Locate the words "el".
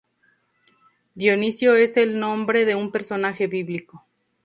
1.95-2.19